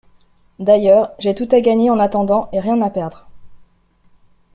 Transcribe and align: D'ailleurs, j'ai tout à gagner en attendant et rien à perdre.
D'ailleurs, 0.57 1.11
j'ai 1.19 1.35
tout 1.35 1.47
à 1.51 1.61
gagner 1.61 1.91
en 1.91 1.99
attendant 1.99 2.49
et 2.53 2.59
rien 2.59 2.81
à 2.81 2.89
perdre. 2.89 3.27